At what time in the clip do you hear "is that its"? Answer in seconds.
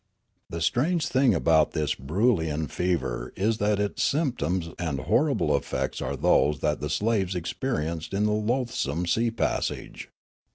3.35-4.01